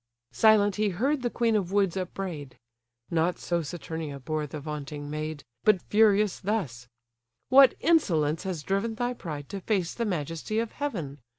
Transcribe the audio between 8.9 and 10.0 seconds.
Thy pride to face